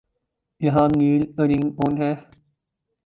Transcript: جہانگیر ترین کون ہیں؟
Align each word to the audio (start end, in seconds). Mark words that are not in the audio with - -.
جہانگیر 0.61 1.21
ترین 1.35 1.63
کون 1.75 1.93
ہیں؟ 2.01 2.15